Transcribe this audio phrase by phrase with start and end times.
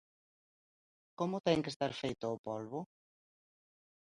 [1.19, 2.79] Como ten que estar feito o polbo?